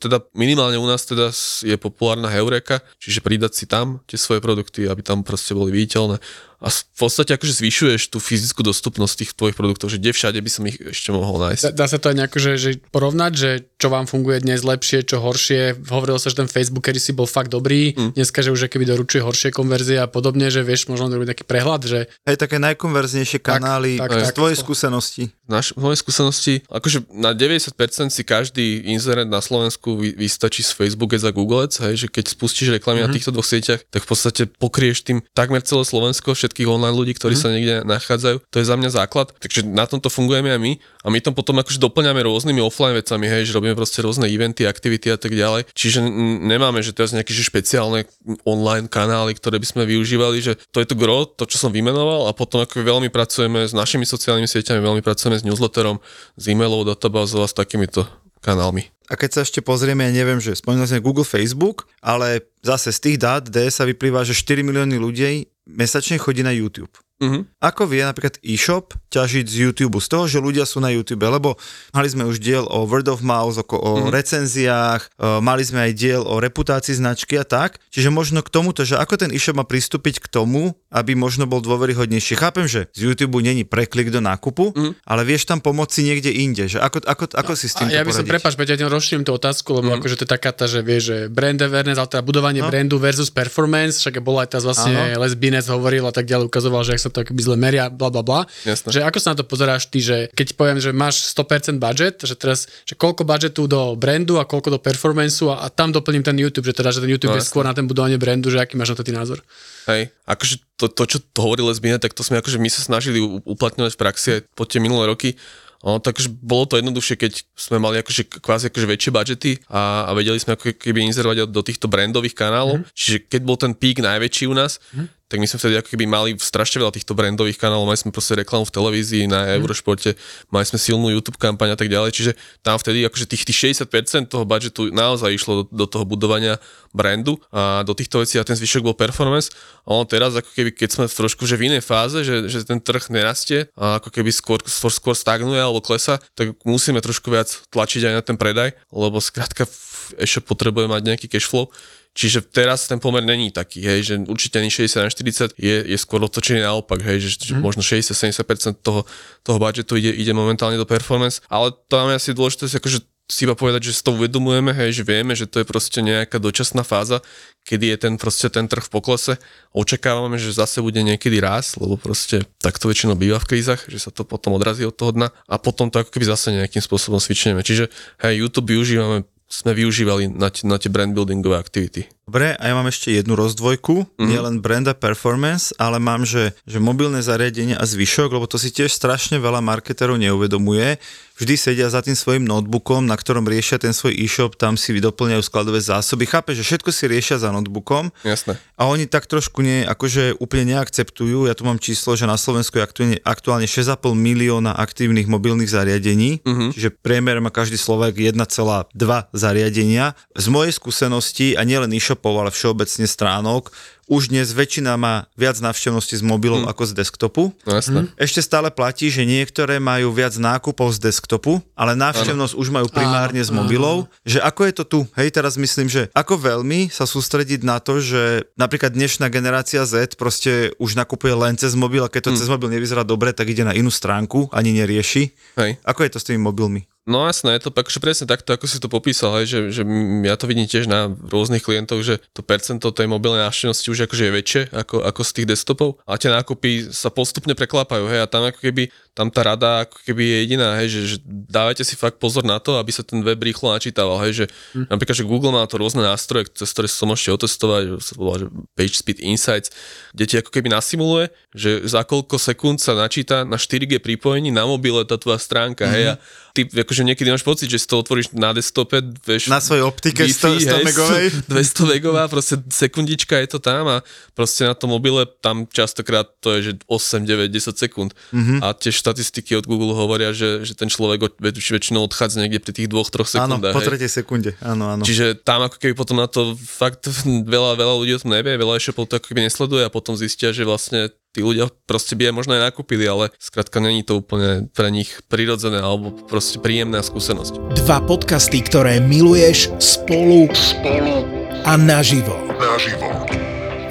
[0.01, 1.29] teda minimálne u nás teda
[1.61, 6.17] je populárna Heureka, čiže pridať si tam tie svoje produkty, aby tam proste boli viditeľné
[6.61, 10.51] a v podstate akože zvyšuješ tú fyzickú dostupnosť tých tvojich produktov, že kde všade by
[10.53, 11.73] som ich ešte mohol nájsť.
[11.73, 13.49] Dá, dá sa to aj nejako, že, že porovnať, že
[13.81, 15.89] čo vám funguje dnes lepšie, čo horšie.
[15.89, 18.13] Hovorilo sa, že ten Facebook, kedy si bol fakt dobrý, mm.
[18.13, 21.81] dneska, že už keby doručuje horšie konverzie a podobne, že vieš, možno robiť taký prehľad,
[21.81, 24.37] že Hej, také najkonverznejšie kanály tak, z tak.
[24.37, 25.23] tvojej skúsenosti.
[25.49, 27.73] Naš, v mojej skúsenosti, akože na 90%
[28.13, 32.07] si každý inzerent na Slovensku vy, vystačí z Facebook Ads a Google Ads, hej, že
[32.07, 33.11] keď spustíš reklamy mm-hmm.
[33.11, 37.15] na týchto dvoch sieťach, tak v podstate pokrieš tým takmer celé Slovensko, všetkých online ľudí,
[37.15, 37.47] ktorí mm-hmm.
[37.47, 38.37] sa niekde nachádzajú.
[38.43, 39.31] To je za mňa základ.
[39.39, 43.31] Takže na tomto fungujeme aj my a my to potom akože doplňame rôznymi offline vecami,
[43.31, 45.71] hej, že robíme proste rôzne eventy, aktivity a tak ďalej.
[45.71, 46.03] Čiže
[46.43, 48.03] nemáme, že teraz nejaké že špeciálne
[48.43, 52.27] online kanály, ktoré by sme využívali, že to je to gro, to, čo som vymenoval
[52.27, 56.03] a potom ako veľmi pracujeme s našimi sociálnymi sieťami, veľmi pracujeme s newsletterom,
[56.35, 58.03] s e-mailovou databázou a s takýmito
[58.43, 58.89] kanálmi.
[59.11, 62.99] A keď sa ešte pozrieme, ja neviem, že spomínal sme Google, Facebook, ale zase z
[63.03, 66.91] tých dát DS sa vyplýva, že 4 milióny ľudí mesačne chodí na YouTube.
[67.21, 67.39] Mhm.
[67.61, 71.53] Ako vie napríklad e-shop ťažiť z YouTube, z toho, že ľudia sú na YouTube, lebo
[71.91, 74.09] mali sme už diel o word of mouth, o, o Mhm.
[74.09, 78.81] recenziách, e, mali sme aj diel o reputácii značky a tak, čiže možno k tomuto,
[78.81, 82.33] že ako ten e-shop má pristúpiť k tomu, aby možno bol dôveryhodnejší.
[82.35, 84.91] Chápem, že z YouTube není preklik do nákupu, Mhm.
[85.05, 88.01] ale vieš tam pomôcť niekde inde, že ako, ako, ako si s tým A ja
[88.01, 89.97] by som, prepáč, Peťa, ja rozšírim tú otázku, lebo Mhm.
[90.01, 92.67] akože to je taká tá, že vieš, že brand awareness, ale teda budovanie No.
[92.67, 95.13] brandu versus performance, však bol aj teraz vlastne.
[95.13, 98.07] Les Bines hovoril a tak ďalej, ukazoval, že ak sa to akoby zle meria, bla
[98.07, 98.47] bla bla.
[98.65, 102.35] Že ako sa na to pozeráš ty, že keď poviem, že máš 100% budget, že
[102.39, 106.35] teraz, že koľko budžetu do brandu a koľko do performanceu a, a tam doplním ten
[106.39, 108.79] YouTube, že teda, že ten YouTube No, je skôr na ten budovanie brandu, že aký
[108.79, 109.43] máš na to ty názor?
[109.85, 113.21] Hej, akože to, to čo to hovorí Lesbine, tak to sme akože my sa snažili
[113.21, 115.35] uplatňovať v praxi aj po tie minulé roky.
[115.81, 120.11] No, takže bolo to jednoduchšie, keď sme mali akože kvázi akože väčšie budžety a, a
[120.13, 122.85] vedeli sme ako keby inzerovať do týchto brandových kanálov.
[122.85, 122.93] Mm.
[122.93, 125.20] Čiže keď bol ten pík najväčší u nás, mm.
[125.31, 128.35] Tak my sme vtedy ako keby mali strašne veľa týchto brandových kanálov, mali sme proste
[128.35, 130.19] reklamu v televízii, na Eurošporte,
[130.51, 134.27] mali sme silnú YouTube kampaň a tak ďalej, čiže tam vtedy akože tých, tých 60%
[134.27, 136.59] toho budžetu naozaj išlo do, do toho budovania
[136.91, 139.47] brandu a do týchto vecí a ten zvyšok bol performance.
[139.87, 142.67] A ono teraz ako keby, keď sme v trošku že v inej fáze, že, že
[142.67, 147.31] ten trh nerastie a ako keby skôr, skôr, skôr stagnuje alebo klesa, tak musíme trošku
[147.31, 151.71] viac tlačiť aj na ten predaj, lebo skrátka v e-shop potrebuje mať nejaký cash flow.
[152.11, 155.97] Čiže teraz ten pomer není taký, hej, že určite ani 60 na 40 je, je
[155.97, 159.07] skôr otočený naopak, hej, že, že možno 60-70% toho,
[159.47, 163.55] toho budžetu ide, ide momentálne do performance, ale tam je asi dôležité akože si iba
[163.55, 167.23] povedať, že si to uvedomujeme, hej, že vieme, že to je proste nejaká dočasná fáza,
[167.63, 169.39] kedy je ten proste ten trh v poklese.
[169.71, 174.11] Očakávame, že zase bude niekedy raz, lebo proste takto väčšinou býva v krízach, že sa
[174.11, 177.63] to potom odrazí od toho dna a potom to ako keby zase nejakým spôsobom svičneme.
[177.63, 177.87] Čiže
[178.19, 182.07] hej, YouTube využívame sme využívali na, na tie brand buildingové aktivity.
[182.29, 184.27] Dobre, a ja mám ešte jednu rozdvojku, mm-hmm.
[184.29, 188.69] nielen brand a performance, ale mám, že, že mobilné zariadenie a zvyšok, lebo to si
[188.69, 191.01] tiež strašne veľa marketerov neuvedomuje.
[191.41, 195.41] Vždy sedia za tým svojim notebookom, na ktorom riešia ten svoj e-shop, tam si doplňajú
[195.41, 196.29] skladové zásoby.
[196.29, 198.61] Chápe, že všetko si riešia za notebookom Jasné.
[198.77, 201.49] a oni tak trošku nie, akože úplne neakceptujú.
[201.49, 206.45] Ja tu mám číslo, že na Slovensku je aktuálne, aktuálne 6,5 milióna aktívnych mobilných zariadení,
[206.45, 206.77] Mhm.
[206.77, 210.13] čiže priemer má každý Slovak 1,2 zariadenia.
[210.37, 211.89] Z mojej skúsenosti, a nielen
[212.21, 213.73] e-shopov, ale všeobecne stránok,
[214.11, 217.55] už dnes väčšina má viac návštevnosti z mobilov ako z desktopu.
[217.63, 218.11] No jasné.
[218.19, 223.39] Ešte stále platí, že niektoré majú viac nákupov z desktopu, ale návštevnosť už majú primárne
[223.39, 224.11] z mobilov.
[224.27, 224.99] Že ako je to tu?
[225.15, 230.19] Hej, teraz myslím, že ako veľmi sa sústrediť na to, že napríklad dnešná generácia Z
[230.19, 233.63] proste už nakupuje len cez mobil a keď to cez mobil nevyzerá dobre, tak ide
[233.63, 235.31] na inú stránku, ani nerieši.
[235.55, 235.79] Hej.
[235.87, 236.83] Ako je to s tými mobilmi?
[237.01, 239.83] No jasné, je to akože presne takto, ako si to popísal, hej, že, že
[240.21, 244.23] ja to vidím tiež na rôznych klientov, že to percento tej mobilnej návštevnosti už akože
[244.27, 248.27] je väčšie ako, ako z tých desktopov a tie nákupy sa postupne preklápajú, hej, a
[248.29, 251.99] tam ako keby, tam tá rada ako keby je jediná, hej, že, že dávajte si
[251.99, 254.87] fakt pozor na to, aby sa ten web rýchlo načítaval, hej, že hm.
[254.87, 258.39] napríklad, že Google má to rôzne nástroje, cez ktoré sa môžete otestovať, že sa volá,
[258.39, 259.67] že Page Speed Insights,
[260.15, 264.63] kde ti ako keby nasimuluje, že za koľko sekúnd sa načíta na 4G pripojení na
[264.63, 265.95] mobile tá tvoja stránka, mm-hmm.
[265.99, 266.13] hej, a
[266.55, 270.23] ty akože niekedy máš pocit, že si to otvoríš na desktope, vieš, Na svojej optike
[270.23, 271.25] 100 100 hej, megovej?
[271.51, 273.97] 200 megová, proste sekundička je to tam a
[274.35, 278.15] proste na tom mobile tam častokrát to je, že 8, 9, 10 sekúnd.
[278.31, 278.39] Mhm.
[278.41, 278.59] Mm-hmm.
[278.65, 282.71] A tie štatistiky od Google hovoria, že, že ten človek väč- väčšinou odchádza niekde pri
[282.71, 282.93] tých 2-3
[283.41, 283.73] Áno, sekundách.
[283.73, 283.87] po hej.
[283.89, 284.49] tretej sekunde.
[284.61, 285.01] Áno, áno.
[285.01, 287.09] Čiže tam ako keby potom na to fakt
[287.53, 290.53] veľa, veľa ľudí o tom nevie, veľa e-shopov to ako keby nesleduje a potom zistia,
[290.53, 294.67] že vlastne tí ľudia proste by aj možno aj nakúpili, ale skrátka není to úplne
[294.69, 297.79] pre nich prirodzené alebo proste príjemná skúsenosť.
[297.81, 301.23] Dva podcasty, ktoré miluješ spolu, spolu
[301.63, 302.35] a naživo.
[302.59, 303.07] naživo.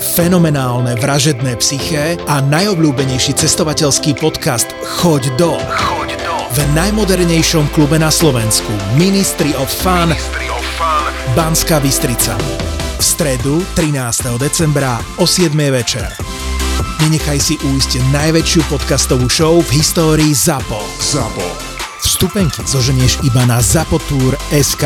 [0.01, 5.61] Fenomenálne vražedné psyché a najobľúbenejší cestovateľský podcast Choď do.
[5.61, 12.33] Choď do V najmodernejšom klube na Slovensku Ministry of Fun Ministry of Fun Banská Bystrica.
[12.97, 14.41] V stredu 13.
[14.41, 15.53] decembra o 7.
[15.69, 16.09] večer.
[17.05, 20.81] Nenechaj si újsť najväčšiu podcastovú show v histórii ZAPO.
[20.97, 21.47] ZAPO
[22.01, 24.85] Vstupenky zoženieš iba na zapotur.sk.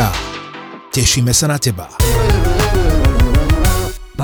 [0.90, 1.86] Tešíme sa na teba.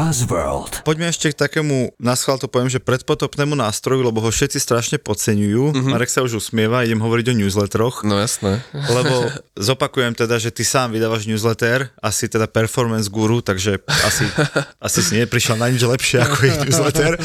[0.00, 0.80] Buzzworld.
[0.80, 4.96] Poďme ešte k takému, na schvál to poviem, že predpotopnému nástroju, lebo ho všetci strašne
[4.96, 5.76] podceňujú.
[5.76, 5.92] Mm-hmm.
[5.92, 8.00] Marek sa už usmieva, idem hovoriť o newsletteroch.
[8.08, 8.64] No jasné.
[8.72, 9.28] Lebo
[9.68, 14.24] zopakujem teda, že ty sám vydávaš newsletter, asi teda performance guru, takže asi,
[14.88, 17.20] asi si neprišiel na nič lepšie ako ich newsletter.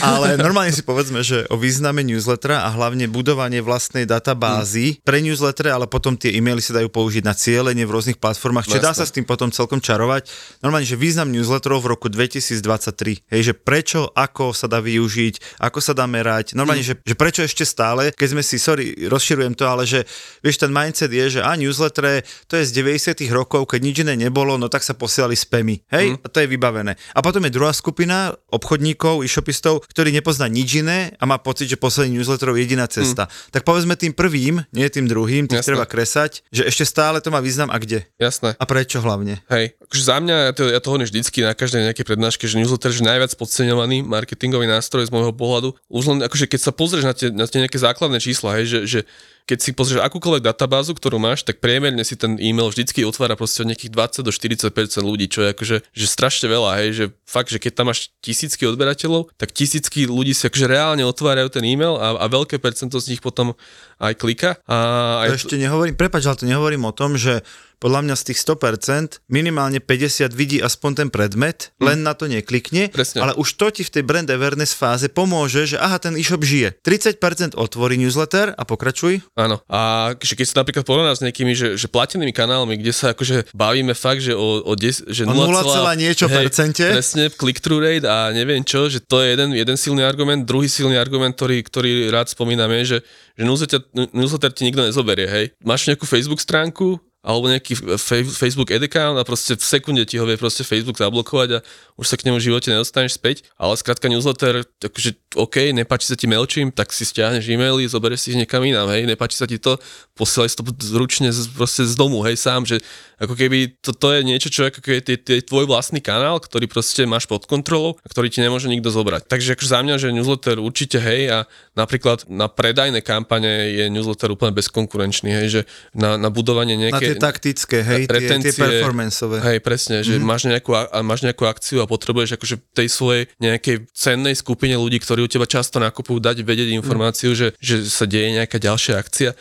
[0.00, 5.68] Ale normálne si povedzme, že o význame newslettera a hlavne budovanie vlastnej databázy pre newslettere,
[5.68, 9.04] ale potom tie e-maily sa dajú použiť na cieľenie v rôznych platformách, čiže dá Jasné.
[9.04, 10.24] sa s tým potom celkom čarovať.
[10.64, 15.78] Normálne, že význam newsletterov v roku 2023, hej, že prečo, ako sa dá využiť, ako
[15.82, 19.64] sa dá merať, normálne, že, že prečo ešte stále, keď sme si, sorry, rozširujem to,
[19.66, 20.06] ale že
[20.40, 24.14] vieš, ten mindset je, že a newsletter, to je z 90 rokov, keď nič iné
[24.14, 26.94] nebolo, no tak sa posielali spamy, hej, a to je vybavené.
[27.12, 31.80] A potom je druhá skupina obchodníkov, e-shopistov, ktorí nepozná nič iné a má pocit, že
[31.80, 33.26] posledný newsletterov je jediná cesta.
[33.50, 35.66] Tak povedzme tým prvým, nie tým druhým, Jasné.
[35.66, 38.06] treba kresať, že ešte stále to má význam a kde.
[38.20, 38.54] Jasné.
[38.54, 39.42] A prečo hlavne?
[39.50, 42.60] Hej, akože za mňa, ja to, ja to hovorím vždycky na každej nejakej prednáške, že
[42.60, 45.74] newsletter je najviac podceňovaný marketingový nástroj z môjho pohľadu.
[45.88, 48.80] Už len akože keď sa pozrieš na tie, na tie nejaké základné čísla, hej, že,
[48.84, 49.00] že
[49.44, 53.60] keď si pozrieš akúkoľvek databázu, ktorú máš, tak priemerne si ten e-mail vždycky otvára proste
[53.60, 54.72] od nejakých 20 do 40
[55.04, 58.64] ľudí, čo je akože že strašne veľa, hej, že fakt, že keď tam máš tisícky
[58.64, 63.16] odberateľov, tak tisícky ľudí si akože reálne otvárajú ten e-mail a, a veľké percento z
[63.16, 63.52] nich potom
[64.00, 64.56] aj klika.
[64.64, 64.76] A
[65.20, 67.44] To aj ešte nehovorím, prepač, ale to nehovorím o tom, že
[67.78, 72.88] podľa mňa z tých 100% minimálne 50 vidí aspoň ten predmet, len na to neklikne.
[72.90, 73.22] Presne.
[73.24, 76.78] ale už to ti v tej brand awareness fáze pomôže, že aha, ten e-shop žije.
[76.84, 79.22] 30% otvorí newsletter a pokračuj.
[79.38, 79.60] Áno.
[79.66, 83.92] A keď sa napríklad porovná s nejakými, že, že platenými kanálmi, kde sa akože bavíme
[83.96, 86.84] fakt, že o, o, des, že O 0, 0, niečo percente.
[86.84, 90.44] Presne, click-through rate a neviem čo, že to je jeden, jeden silný argument.
[90.44, 92.98] Druhý silný argument, ktorý, ktorý rád spomínam je, že,
[93.38, 93.80] že newsletter,
[94.12, 95.44] newsletter ti nikto nezoberie, hej.
[95.62, 97.96] Máš nejakú Facebook stránku, alebo nejaký
[98.36, 101.58] Facebook account a proste v sekunde ti ho vie proste Facebook zablokovať a
[101.96, 103.48] už sa k nemu v živote nedostaneš späť.
[103.56, 108.36] Ale skrátka newsletter, takže OK, nepáči sa ti MailChimp, tak si stiahneš e-maily, zoberieš si
[108.36, 109.80] ich niekam inám, hej, nepáči sa ti to,
[110.12, 112.84] posielaj si to zručne z, proste z domu, hej, sám, že
[113.16, 116.68] ako keby to, to je niečo, čo ako keby je, je tvoj vlastný kanál, ktorý
[116.68, 119.24] proste máš pod kontrolou a ktorý ti nemôže nikto zobrať.
[119.30, 121.38] Takže akože za mňa, že newsletter určite hej a
[121.72, 125.60] napríklad na predajné kampane je newsletter úplne bezkonkurenčný, hej, že
[125.94, 127.13] na, na budovanie nejaké...
[127.14, 129.38] tie taktické, hej, tie, tie performanceové.
[129.40, 130.26] Hej, presne, že mm-hmm.
[130.26, 134.98] máš, nejakú, a máš nejakú akciu a potrebuješ akože tej svojej nejakej cennej skupine ľudí,
[134.98, 137.38] ktorí u teba často nakupujú, dať vedieť informáciu, mm.
[137.38, 139.32] že, že sa deje nejaká ďalšia akcia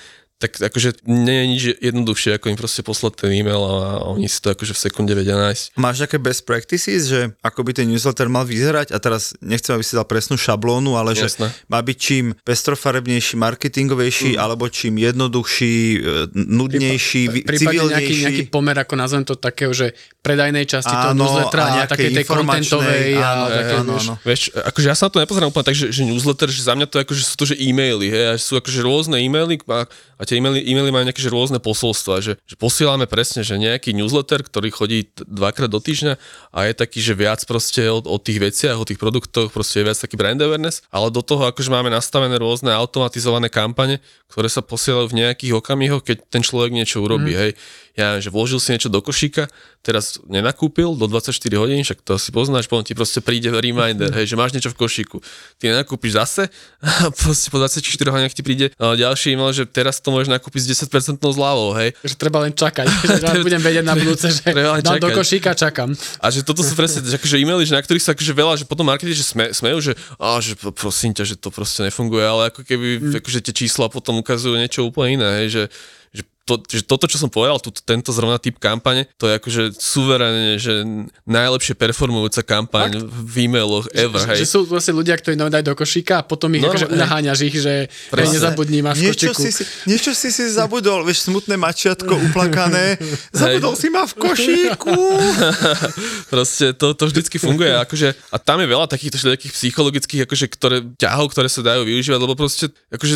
[0.43, 4.43] tak akože nie je nič jednoduchšie, ako im proste poslať ten e-mail a oni si
[4.43, 5.79] to akože v sekunde vedia nájsť.
[5.79, 9.87] Máš nejaké best practices, že ako by ten newsletter mal vyzerať a teraz nechcem, aby
[9.87, 11.47] si dal presnú šablónu, ale že Jasné.
[11.71, 14.39] má byť čím pestrofarebnejší, marketingovejší, mm.
[14.43, 18.23] alebo čím jednoduchší, e, nudnejší, vi- Prípadne nejaký, civilnejší.
[18.27, 22.09] nejaký pomer, ako nazvem to takého, že predajnej časti toho Áno, newslettera a a, takej
[22.15, 24.13] tej contentovej a áno, také, áno, vieš, áno.
[24.23, 26.87] Vieš, akože ja sa na to nepozerám úplne tak, že, že newsletter, že za mňa
[26.87, 29.83] to akože sú to, že e-maily, hej, a sú akože rôzne e-maily a,
[30.19, 33.93] a tie e-maily, e-maily majú nejaké že rôzne posolstva, že, že posielame presne, že nejaký
[33.93, 36.17] newsletter, ktorý chodí dvakrát do týždňa
[36.49, 39.93] a je taký, že viac proste o, o tých veciach, o tých produktoch, proste je
[39.93, 44.01] viac taký brand awareness, ale do toho akože máme nastavené rôzne automatizované kampane,
[44.33, 47.39] ktoré sa posielajú v nejakých okamihoch, keď ten človek niečo urobí, mm.
[47.39, 47.51] hej.
[47.93, 49.45] Ja že vložil si niečo do košíka,
[49.85, 51.29] teraz nenakúpil do 24
[51.61, 54.81] hodín, však to si poznáš, potom ti proste príde reminder, hej, že máš niečo v
[54.81, 55.21] košíku.
[55.61, 56.43] Ty nenakúpiš zase
[56.81, 60.89] a proste po 24 hodinách ti príde ďalší e-mail, že teraz to môžeš nakúpiť s
[60.89, 61.93] 10% zľavou, hej.
[62.01, 62.87] že treba len čakať.
[63.37, 64.41] že budem vedieť na budúce, že
[64.81, 65.93] dám do košíka, čakám.
[66.17, 68.65] A že toto sú presne že akože e-maily, že na ktorých sa akože veľa, že
[68.65, 72.41] potom marketi, že sme, smejú, že, á, že prosím ťa, že to proste nefunguje, ale
[72.49, 73.21] ako keby mm.
[73.21, 75.63] akože tie čísla potom ukazujú niečo úplne iné, hej, že,
[76.09, 79.61] že, to, že toto, čo som povedal, tu, tento zrovna typ kampane, to je akože
[79.73, 80.83] suverénne, že
[81.23, 84.39] najlepšie performujúca kampaň v e-mailoch ever, Že, hej.
[84.39, 86.99] že sú vlastne ľudia, ktorí nám dajú do košíka a potom ich No, akože hej.
[86.99, 89.39] naháňaš ich, že hej, nezabudni, máš v Niečo košíku.
[89.39, 92.99] si, si, niečo si si zabudol, vieš, smutné mačiatko uplakané.
[93.31, 94.93] Zabudol si ma v košíku.
[96.33, 97.71] Proste to, to vždycky funguje.
[97.73, 102.19] Akože, a tam je veľa takýchto všelijakých psychologických akože, ktoré, ťahov, ktoré sa dajú využívať,
[102.19, 103.15] lebo proste akože,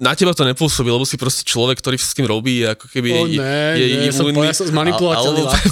[0.00, 3.22] na teba to nepôsobí, lebo si proste človek, ktorý s tým robí, ako keby O,
[3.22, 4.42] je, ne, je, ne, imunný.
[4.42, 5.42] ja som zmanipulovateľný.
[5.44, 5.70] Ty,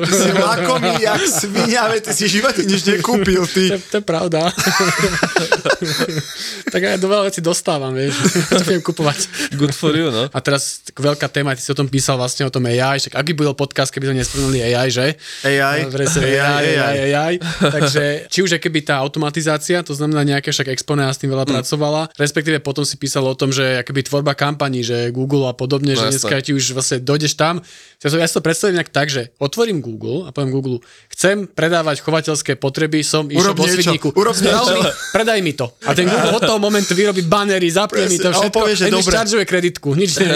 [0.00, 3.62] ty si lakomý jak svinia, ty si živote nič nekúpil, To, ty.
[3.70, 4.48] je- to je pravda.
[6.68, 8.14] tak ja do veľa vecí dostávam, vieš.
[8.50, 9.28] To viem kupovať.
[9.52, 10.26] Good for you, no.
[10.26, 13.14] A teraz tak veľká téma, ty si o tom písal vlastne o tom AI, však
[13.14, 15.14] aký byl podcast, keby sme nespomenuli AI, že?
[15.42, 20.22] AI, No, presne, AI, AI, AI, Takže či už je keby tá automatizácia, to znamená
[20.24, 21.50] nejaké však Expone a s tým veľa Mm.
[21.54, 25.52] pracovala, respektíve potom si písal o tom, že akože akoby tvorba kampaní, že Google a
[25.52, 27.58] podobne, No že dneska ti už vlastne dojdeš tam.
[27.98, 30.78] Ja si- ja si to predstavím nejak tak, že otvorím Google a poviem Google,
[31.10, 34.14] chcem predávať chovateľské potreby, som išiel niečo, Svidníku.
[34.14, 34.46] urob mi,
[35.10, 35.66] predaj mi to.
[35.82, 38.54] A ten Google od toho momentu vyrobí banery, zapne mi to všetko.
[38.54, 39.44] povie, že dobre.
[39.44, 40.30] kreditku, nič nie,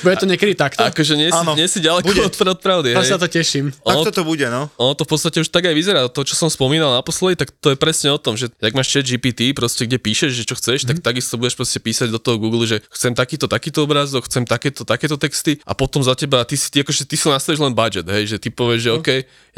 [0.00, 0.80] Bude to niekedy takto.
[0.80, 2.22] Akože nie si, Áno, nie si ďaleko bude.
[2.22, 2.88] od, od pravdy.
[2.90, 3.68] Ja sa to teším.
[3.74, 4.72] Tak Ono- toto bude, no.
[4.78, 6.00] Ono to v podstate už tak aj vyzerá.
[6.06, 9.04] To, čo som spomínal naposledy, tak to je presne o tom, že ak máš chat
[9.04, 10.88] GPT, proste kde píšeš, že čo chceš, Mhm.
[10.88, 14.86] tak takisto budeš proste písať do toho Google, že chcem takýto, takýto obrázok, chcem takéto,
[14.86, 18.06] takéto texty a potom za teba, ty si, ty, akože, ty si nastavíš len budget,
[18.06, 19.08] hej, že ty povieš, že OK,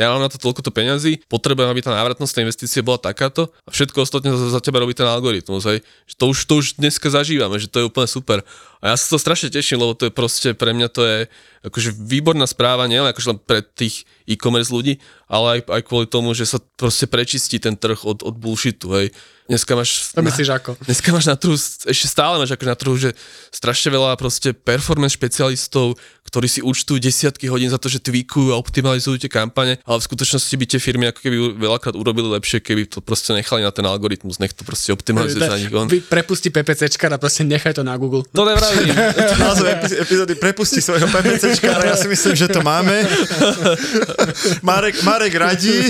[0.01, 3.71] ja mám na to toľko peňazí, potrebujem, aby tá návratnosť tej investície bola takáto a
[3.73, 5.85] všetko ostatné za, za teba robí ten algoritmus, hej.
[6.09, 8.41] Že to už, to už dneska zažívame, že to je úplne super.
[8.81, 11.19] A ja sa to strašne teším, lebo to je proste, pre mňa to je
[11.67, 16.31] akože výborná správa, nielen akože len pre tých e-commerce ľudí, ale aj, aj kvôli tomu,
[16.37, 19.11] že sa proste prečistí ten trh od, od bullshitu, hej.
[19.47, 20.11] Dneska máš...
[20.11, 20.71] To myslíš ako?
[20.91, 21.55] Dneska máš na trhu,
[21.87, 23.15] ešte stále máš akože na trhu, že
[23.55, 25.95] strašne veľa proste performance špecialistov,
[26.27, 30.05] ktorí si účtujú desiatky hodín za to, že tweakujú a optimalizujú tie kampane, ale v
[30.11, 33.87] skutočnosti by tie firmy ako keby veľakrát urobili lepšie, keby to proste nechali na ten
[33.87, 35.87] algoritmus, nech to proste optimalizuje za nich on.
[35.87, 38.27] Prepusti PPCčka a proste nechaj to na Google.
[38.35, 38.91] To nevravím.
[39.47, 43.07] Názov epi- epizódy prepusti svojho PPCčkára, ja si myslím, že to máme.
[44.67, 45.87] Marek, Marek radí.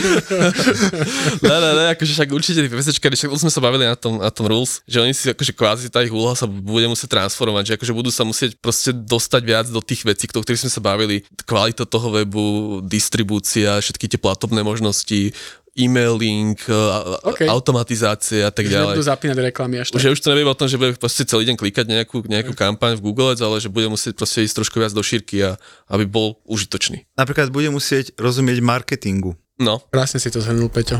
[1.40, 4.18] ne, ne, ne, akože však určite tí PPCčkári, však to sme sa bavili na tom,
[4.18, 7.62] na tom Rules, že oni si akože kvázi tá ich úloha sa bude musieť transformovať,
[7.62, 10.82] že akože budú sa musieť proste dostať viac do tých vecí, o ktorých sme sa
[10.82, 12.46] bavili, kvalita toho webu,
[12.82, 15.30] distribúcia, všetky tie platobné možnosti,
[15.76, 17.44] e-mailing, a- a- OK.
[17.44, 19.10] automatizácia a tak Že nebudú ďalej.
[19.12, 20.00] zapínať reklamy až tak.
[20.00, 22.96] Že už to nebude o tom, že bude proste celý deň klikať nejakú, nejakú kampaň
[22.96, 26.08] v Google, Ads, ale že bude musieť proste ísť trošku viac do šírky a aby
[26.08, 27.04] bol užitočný.
[27.12, 29.36] Napríklad bude musieť rozumieť marketingu.
[29.60, 29.84] No.
[29.88, 30.96] Krásne si to zhrnul, Peťo.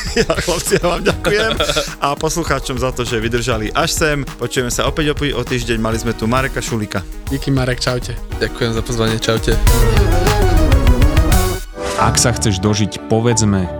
[0.20, 1.52] Ja, chlapci, ja vám ďakujem
[2.02, 4.18] a poslucháčom za to, že vydržali až sem.
[4.26, 5.78] Počujeme sa opäť opäť o týždeň.
[5.78, 7.06] Mali sme tu Mareka Šulika.
[7.30, 8.18] Díky Marek, čaute.
[8.42, 9.54] Ďakujem za pozvanie, čaute.
[12.00, 13.79] Ak sa chceš dožiť povedzme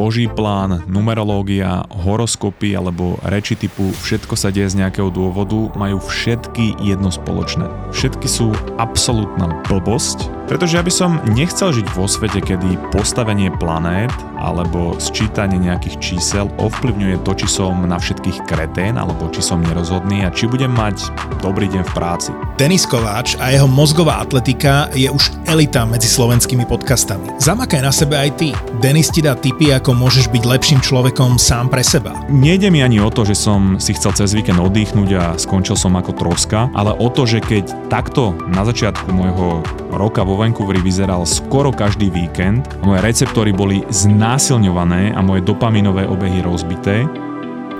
[0.00, 6.80] boží plán, numerológia, horoskopy alebo reči typu všetko sa deje z nejakého dôvodu majú všetky
[6.80, 7.68] jedno spoločné.
[7.92, 14.08] Všetky sú absolútna blbosť, pretože ja by som nechcel žiť vo svete, kedy postavenie planét
[14.40, 20.24] alebo sčítanie nejakých čísel ovplyvňuje to, či som na všetkých kretén alebo či som nerozhodný
[20.24, 21.12] a či budem mať
[21.44, 22.30] dobrý deň v práci.
[22.56, 27.36] Denis Kováč a jeho mozgová atletika je už elita medzi slovenskými podcastami.
[27.40, 28.52] Zamakaj na sebe aj ty.
[28.80, 32.12] Denis ti dá tipy, ako môžeš byť lepším človekom sám pre seba.
[32.28, 35.96] Nejde mi ani o to, že som si chcel cez víkend oddychnúť a skončil som
[35.96, 39.64] ako troska, ale o to, že keď takto na začiatku môjho
[39.96, 43.82] roka vo Vancouveri vyzeral skoro každý víkend, moje receptory boli
[44.30, 47.02] znásilňované a moje dopaminové obehy rozbité,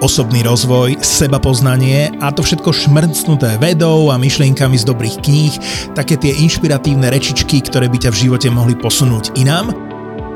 [0.01, 5.55] Osobný rozvoj, seba poznanie a to všetko šmrcnuté vedou a myšlienkami z dobrých kníh,
[5.93, 9.69] také tie inšpiratívne rečičky, ktoré by ťa v živote mohli posunúť inám.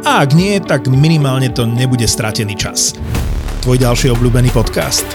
[0.05, 2.93] A ak nie, tak minimálne to nebude stratený čas.
[3.65, 5.09] Tvoj ďalší obľúbený podcast.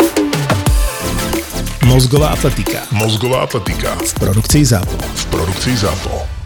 [1.85, 4.97] Mozgová atletika Mozgová atletika v produkcii ZAPO.
[4.97, 6.38] v produkcii ZAPO.